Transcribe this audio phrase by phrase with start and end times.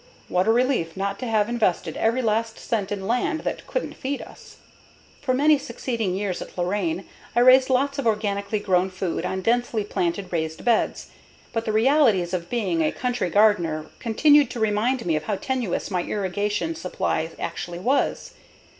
[0.29, 4.19] What a relief not to have invested every last cent in land that couldn't feed
[4.23, 4.55] us.
[5.21, 9.83] For many succeeding years at Lorane, I raised lots of organically grown food on densely
[9.83, 11.11] planted raised beds,
[11.53, 15.91] but the realities of being a country gardener continued to remind me of how tenuous
[15.91, 18.33] my irrigation supply actually was.